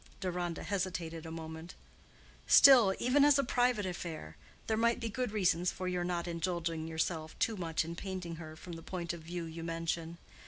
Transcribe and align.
Deronda 0.19 0.63
hesitated 0.63 1.27
a 1.27 1.31
moment. 1.31 1.75
"Still, 2.47 2.95
even 2.97 3.23
as 3.23 3.37
a 3.37 3.43
private 3.43 3.85
affair, 3.85 4.35
there 4.65 4.75
might 4.75 4.99
be 4.99 5.09
good 5.09 5.31
reasons 5.31 5.71
for 5.71 5.87
your 5.87 6.03
not 6.03 6.27
indulging 6.27 6.87
yourself 6.87 7.37
too 7.37 7.55
much 7.55 7.85
in 7.85 7.95
painting 7.95 8.37
her 8.37 8.55
from 8.55 8.73
the 8.73 8.81
point 8.81 9.13
of 9.13 9.21
view 9.21 9.43
you 9.43 9.63
mention. 9.63 10.17